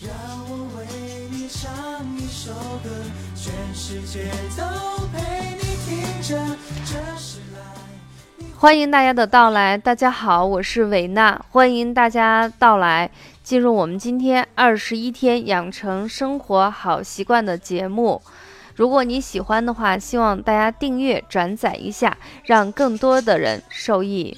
[0.00, 0.10] 让
[0.50, 0.86] 我为
[1.30, 1.72] 你唱
[2.16, 2.52] 一首
[2.82, 2.90] 歌，
[3.36, 6.36] 全世界都陪你听着。
[6.84, 7.60] 这是来
[8.56, 13.08] 欢迎大家的到来，大家好，我是维娜，欢迎大家到来，
[13.44, 18.20] 进入我们今天二十一天养成生活好习惯的节目。
[18.74, 24.36] 如果你喜欢的话，希望大家订阅、转载一下，让更多的人受益。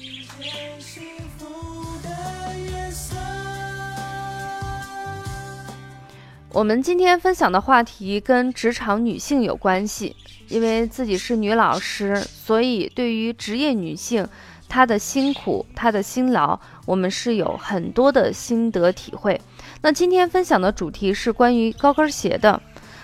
[6.57, 10.15] 我们今天分享的话题跟职场女性有关系，
[10.47, 14.27] 因为自己是女老师，所以对于职业女性
[14.67, 19.39] 她的辛苦、她的辛劳，我们是有很多的心得体会。
[19.83, 22.59] 那今天分享的主题是关于高跟鞋的，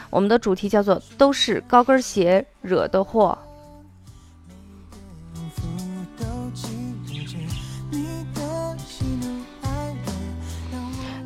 [0.10, 3.38] 我们的主题叫做“都是高跟鞋惹的祸”。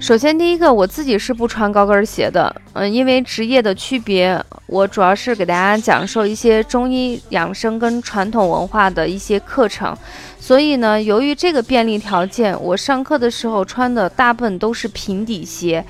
[0.08, 9.94] 首先，第一个，我自己是不穿高跟鞋的，嗯，因为职业的区别，我主要是给大家讲授一些中医养生跟传统文化的一些课程，
[10.40, 15.84] 所以呢，由于这个便利条件，我上课的时候穿的大部分都是平底鞋，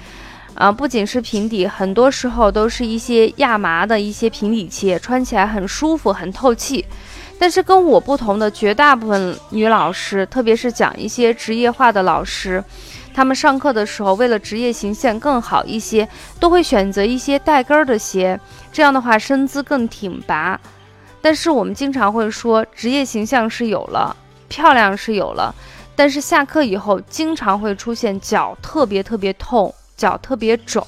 [0.56, 6.84] 啊，不仅是平底，很多时候都是一些亚麻的一些平底鞋，穿起来很舒服，很透气。
[7.40, 12.64] 但是跟我不同的绝大部分女老师，特别是讲一些职业化的老师，
[13.18, 16.08] 他们上课的时候，为了职业形象更好一些，
[16.40, 18.40] 都会选择一些带跟儿的鞋，
[18.72, 20.62] 这样的话身姿更挺拔。
[21.20, 24.16] 但是我们经常会说，职业形象是有了，
[24.48, 25.52] 漂亮是有了，
[25.96, 30.86] 但是下课以后经常会出现脚特别特别痛，脚特别肿。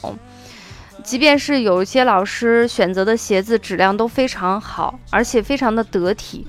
[1.04, 6.46] 即便是有一些老师选择的鞋子质量都非常好，而且非常的得体，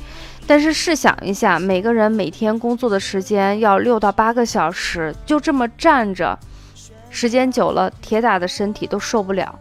[0.51, 6.37] 但是试想一下，每个人每天工作的时间要六到八个小时，就这么站着，
[7.09, 9.57] 时间久了，铁打的身体都受不了。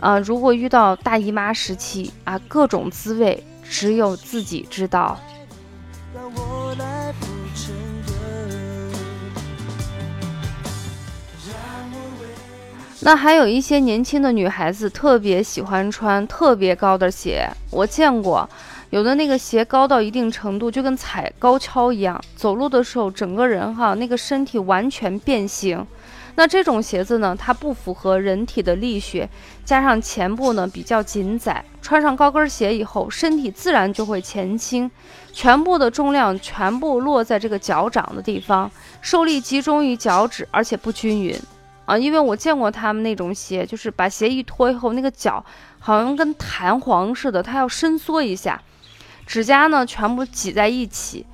[0.00, 5.20] 啊、如果遇到大姨妈时期啊，各种滋味只有自己知道。
[13.00, 18.48] 那还有一些年轻的女孩子特别喜欢穿特别高的鞋，我见过，
[18.90, 25.84] 有的那个鞋高到一定程度，就跟踩高跷一样，走路的时候整个人哈那个身体完全变形。
[26.38, 29.28] 那这种鞋子呢，它不符合人体的力学，
[29.64, 34.90] 加上前部呢比较紧窄，穿上高跟鞋以后，身体自然就会前倾，
[35.32, 38.70] 全部的重量全部落在这个脚掌的地方，
[39.00, 41.34] 受力集中于脚趾，而且不均匀。
[41.86, 45.42] 啊，因为我见过他们那种鞋，就是把鞋一脱以后，那个脚
[45.78, 48.60] 好像跟弹簧似的，它要伸缩一下，
[49.26, 51.26] 指甲呢全部挤在一起。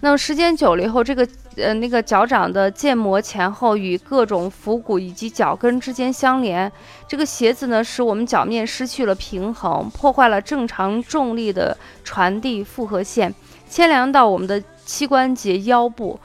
[0.00, 1.26] 那么时间久了以后，这个
[1.56, 6.70] 呃那个脚掌的腱膜前后与各种腹骨以及脚跟之间相连，
[7.06, 13.32] 这个鞋子呢使我们脚面失去了平衡，破坏了正常重力的传递复合线，
[13.68, 16.18] 牵连到我们的膝关节、腰部。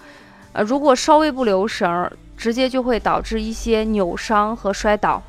[0.53, 5.22] 呃，如果稍微不留神儿，直接就会导致一些扭伤和摔倒。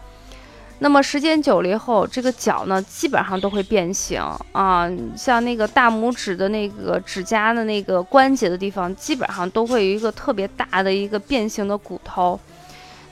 [0.80, 4.22] 那么时间久了以后，这个脚呢基本上都会变形
[4.52, 12.38] 啊，像那个大拇指的那个指甲的那个关节的地方，基本上都会有一个特别大的一个变形的骨头。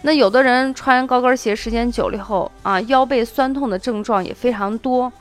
[0.03, 5.13] 那有的人穿高跟鞋时间久了以后啊，腰背酸痛的症状也非常多。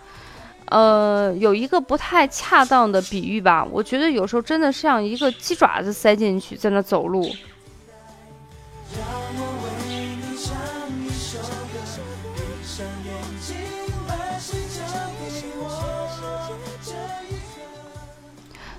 [0.65, 7.27] 呃，有一个不太恰当的比喻吧，我觉得有时候真的像一个鸡爪子塞进去在那走路。
[12.75, 13.55] 上眼睛，
[14.05, 14.81] 把心交
[15.17, 15.63] 给我。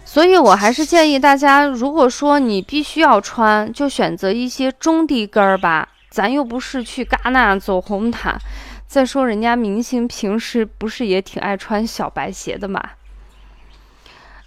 [0.05, 5.89] 所以我还是建议大家，如果说你必须要穿，就选择一些中低跟儿吧。
[6.11, 8.39] 咱又不是去戛纳走红毯，
[8.87, 12.83] 再说人家明星平时不是也挺爱穿小白鞋的嘛。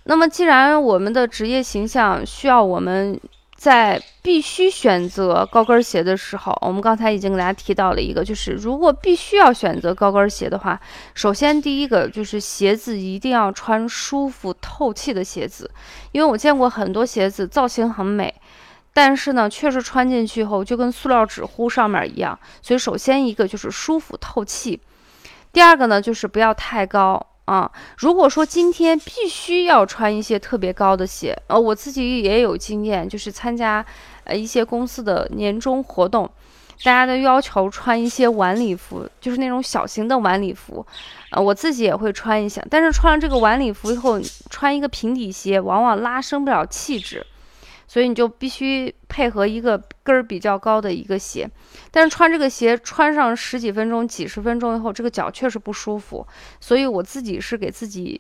[0.04, 3.20] 那么，既然我们的职业形象需要我们
[3.60, 10.80] 在必须选择高跟鞋的时候，我们刚才已经给大家提到了一个，就是如果必须要选择高跟鞋的话，
[11.14, 15.70] 首先第一个就是鞋子一定要穿舒服透气的鞋子，
[16.14, 18.34] 因为我见过很多鞋子造型很美，
[18.94, 22.40] 但是呢，确实穿进去后就跟塑料纸糊上面一样。
[22.62, 24.80] 所以首先一个就是舒服透气，
[25.52, 27.26] 第二个呢就是不要太高。
[27.50, 33.84] 啊，如果说今天必须要穿一些特别高的鞋，呃，我自己也有经验，就是参加
[34.24, 36.30] 呃一些公司的年终活动，
[36.84, 40.86] 大家都要求穿一些晚礼服，就是那种小型的晚礼服，
[41.32, 47.26] 呃，我自己也会穿一下，但是穿了这个晚礼服以后，穿一个平底鞋往往拉升不了气质，
[47.88, 51.48] 所以你就必须配合一个跟儿比较高的一个鞋，
[51.92, 56.26] 但是穿这个鞋穿上十几分钟、几十分钟以后，这个脚确实不舒服，
[56.60, 58.20] 所以我自己是给自己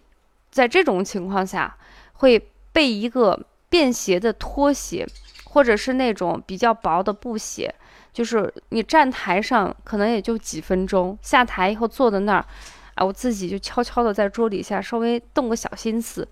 [0.51, 1.75] 在这种情况下
[2.13, 2.39] 会
[2.71, 5.03] 备一个便携的拖鞋，
[5.45, 7.73] 或者是那种比较薄的布鞋，
[8.13, 12.45] 就是你站台上可能也就几分钟，下台以后坐在那儿，
[12.93, 16.27] 啊，我自己就悄悄的在桌底下稍微动个小心思。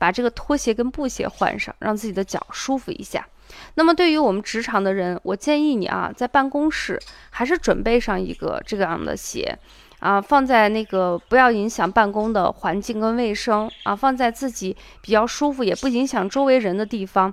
[0.00, 3.26] 把这个拖鞋跟布鞋换上，让自己的脚舒服一下。
[3.74, 6.98] 那么对于我们职场的人，我建议你啊，在办公室
[7.28, 9.58] 还是准备上一个这样的鞋，
[9.98, 17.32] 啊，放在那个不要影响办公的环境跟卫生啊，放在自己比较舒服也不影响周围人的地方。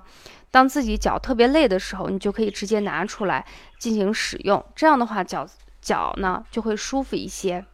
[0.50, 3.42] 当自己脚特别累的时候，你就可以直接拿出来
[3.78, 4.62] 进行使用。
[4.76, 5.48] 这样的话，脚
[5.80, 7.64] 脚呢就会舒服一些。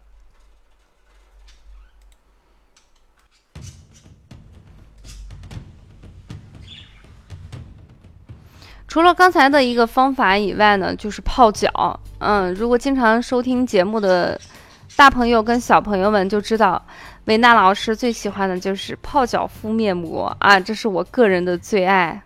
[8.95, 11.99] 除了刚才的一个方法以外呢，就是泡脚。
[12.21, 14.41] 嗯，如果经常收听节目的
[14.95, 16.81] 大朋友跟小朋友们就知道，
[17.25, 22.23] 维娜老师最喜欢的就是泡脚敷面膜啊，这是我个人的最爱。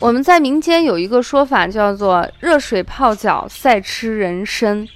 [0.00, 4.88] 我们在民间有一个说法叫做“热水泡脚赛吃人参”，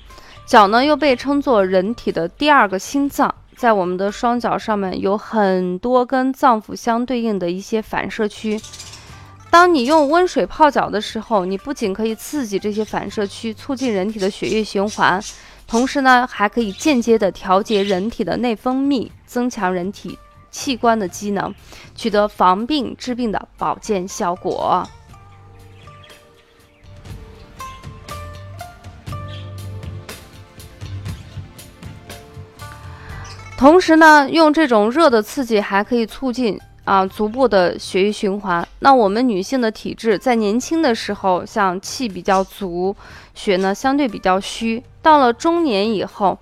[0.49, 3.35] 脚呢又被称作人体的第二个心脏。
[3.58, 8.58] 在我们的双脚上面有很多跟脏腑相对应的一些反射区。
[9.50, 15.20] 当你用温水泡脚的时候，你不仅可以刺激这些反射区，促进人体的血液循环，
[15.66, 20.16] 同时呢，还可以间接的调节人体的内分泌，增强人体
[20.52, 21.52] 器官的机能，
[21.96, 24.88] 取得防病治病的保健效果。
[33.58, 38.64] 同时呢，用这种热的刺激还可以促进啊足部的血液循环。
[38.78, 42.94] 那我们女性的体质在年轻的时候，像气比较足，
[43.34, 44.81] 血呢相对比较虚。
[45.02, 46.38] 到了中年以后，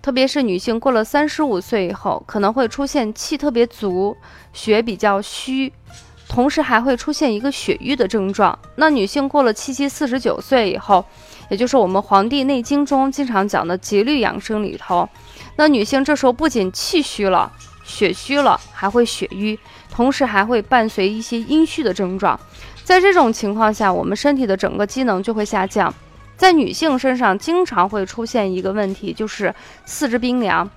[0.00, 4.16] 特别是女性过了三十五岁以后，可能会出现气特别足，
[4.52, 5.72] 血比较虚，
[6.28, 8.56] 同时还会出现一个血瘀的症状。
[8.76, 11.04] 那女性过了七七四十九岁以后，
[11.50, 15.08] 也就是我们《黄帝内经》中经常讲的节律养生里头。
[15.58, 17.50] 那女性这时候不仅气虚了、
[17.82, 19.58] 血虚了，还会血瘀，
[19.90, 22.38] 同时还会伴随一些阴虚的症状。
[22.84, 25.92] 在这种情况下，我们身体的整个机能就会下降。
[26.36, 29.52] 在女性身上经常会出现一个问题，就是
[29.84, 30.70] 四肢冰凉。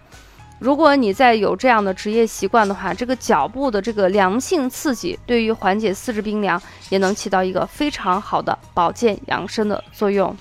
[0.57, 10.35] 如果你在有这样的职业习惯的话，这个脚部的这个凉性刺激，对于缓解四肢冰凉，也能起到一个非常好的保健养生的作用。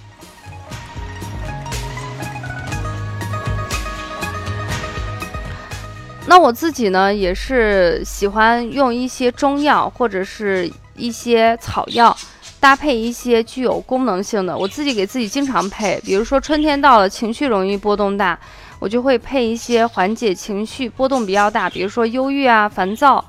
[6.30, 12.16] 那我自己呢，也是喜欢用一些中药或者是一些草药，
[12.60, 14.56] 搭配一些具有功能性的。
[14.56, 18.38] 我自己给自己经常配，比如说春天到了，情绪容易波动大，
[18.78, 23.24] 我就会配一些缓解情绪波动比较大，比如说忧郁啊、烦躁。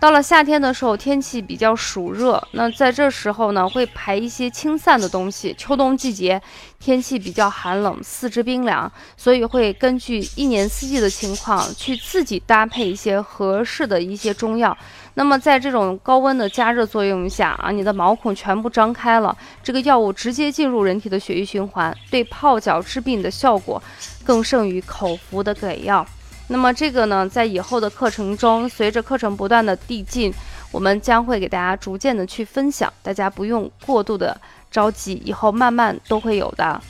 [0.00, 5.54] 到了夏天的时候，天气比较暑热，那在这时候呢，会排一些清散的东西。
[5.58, 6.40] 秋冬季节，
[6.78, 14.74] 天气比较寒冷，四肢冰凉，所以会根据一年四季的情况，去自己搭配一些合适的一些中药。
[15.14, 23.82] 那么在这种高温的加热作用下啊，你的毛孔全部张开了，这个药物直接进入人体的血液循环，对泡脚治病的效果
[24.24, 26.06] 更胜于口服的给药。
[26.52, 30.34] 那么这个呢，在以后的课程中，随着课程不断的递进，
[30.72, 34.36] 我们将会给大家逐渐的去分享，大家不用过度的
[34.68, 36.80] 着急，以后慢慢都会有的。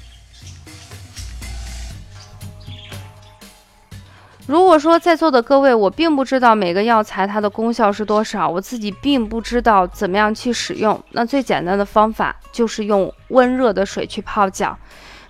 [4.46, 14.76] 如果说在座的各位，我并不知道每个药材它的功效是多少，我自己并不知道怎么样去使用，那最简单的方法就是用温热的水去泡脚。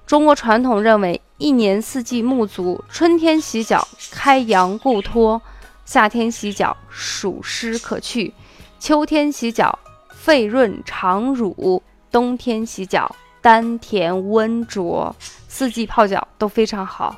[0.06, 5.40] 中国传统认为，一年四季沐足，春天洗脚开阳固脱，
[5.86, 8.34] 夏天洗脚暑湿可去，
[8.78, 9.78] 秋天洗脚
[10.10, 15.16] 肺润肠濡，冬天洗脚丹田温灼，
[15.48, 17.16] 四季泡脚都非常好。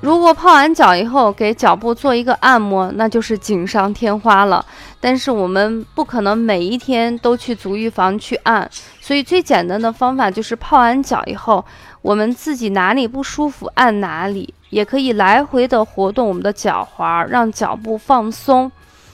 [0.00, 4.64] 如果泡完脚以后给脚部做一个按摩，那就是锦上添花了。
[4.98, 8.68] 但是我们不可能每一天都去足浴房去按，
[9.00, 11.62] 所以最简单的方法就是泡完脚以后，
[12.00, 18.72] 我们自己哪里不舒服按哪里，也可以来回的活动我们的脚踝，让脚部放松。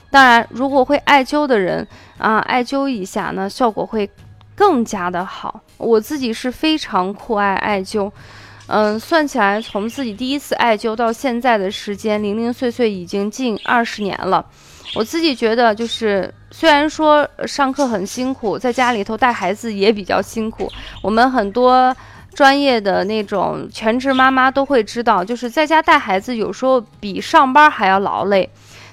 [0.09, 1.85] 当然，如果会艾灸的人
[2.17, 4.09] 啊，艾灸一下呢，效果会
[4.55, 5.59] 更加的好。
[5.77, 8.09] 我自己是非常酷爱艾灸，
[8.67, 14.45] 嗯，算起来从自己第一次艾灸到现在的时间，零零碎碎已经近二十年了。
[14.95, 20.69] 我自己觉得，就是虽然说上课很辛苦，在家里头带孩子也比较辛苦。
[21.01, 21.95] 我们很多
[22.33, 28.49] 专业的那种全职妈妈都会知道，就是在家带孩子有时候比上班还要劳累。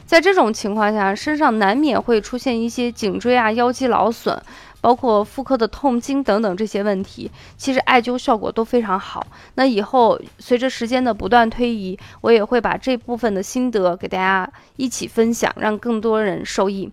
[0.07, 4.41] 在这种情况下，身上难免会出现一些颈椎啊、腰肌劳损。
[4.85, 9.27] 包括妇科的痛经等等这些问题，其实艾灸效果都非常好。
[9.55, 16.91] 那以后随着时间的不断推移，我也会把这部分的心得给大家一起分享，让更多人受益。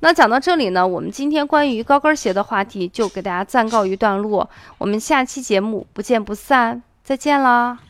[0.00, 4.50] 那讲到这里呢，我们今天关于高跟鞋的话题就给大家暂告一段落。
[4.76, 7.89] 我们下期节目不见不散，再见啦！